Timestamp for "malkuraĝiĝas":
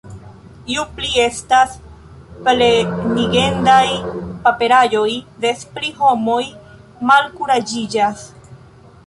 7.13-8.27